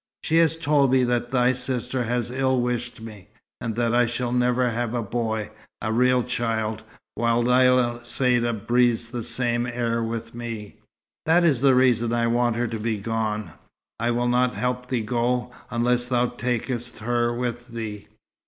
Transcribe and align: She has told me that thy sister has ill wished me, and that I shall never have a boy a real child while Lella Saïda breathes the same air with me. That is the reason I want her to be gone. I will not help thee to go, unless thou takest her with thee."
She 0.23 0.37
has 0.37 0.57
told 0.57 0.91
me 0.91 1.03
that 1.03 1.29
thy 1.29 1.51
sister 1.51 2.05
has 2.05 2.31
ill 2.31 2.59
wished 2.59 2.99
me, 3.01 3.27
and 3.61 3.75
that 3.75 3.93
I 3.93 4.07
shall 4.07 4.31
never 4.31 4.71
have 4.71 4.95
a 4.95 5.03
boy 5.03 5.51
a 5.79 5.93
real 5.93 6.23
child 6.23 6.81
while 7.13 7.43
Lella 7.43 7.99
Saïda 7.99 8.65
breathes 8.65 9.09
the 9.09 9.21
same 9.21 9.67
air 9.67 10.01
with 10.01 10.33
me. 10.33 10.77
That 11.27 11.43
is 11.43 11.61
the 11.61 11.75
reason 11.75 12.13
I 12.13 12.25
want 12.25 12.55
her 12.55 12.67
to 12.67 12.79
be 12.79 12.97
gone. 12.97 13.51
I 13.99 14.09
will 14.09 14.27
not 14.27 14.55
help 14.55 14.87
thee 14.87 15.01
to 15.01 15.05
go, 15.05 15.51
unless 15.69 16.07
thou 16.07 16.25
takest 16.29 16.97
her 16.97 17.31
with 17.31 17.67
thee." 17.67 18.07